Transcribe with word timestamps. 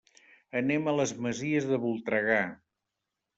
Anem 0.61 0.87
a 0.91 0.95
les 0.99 1.13
Masies 1.25 1.67
de 1.73 1.79
Voltregà. 1.85 2.41